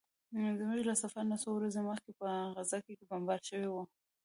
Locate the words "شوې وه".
3.49-3.83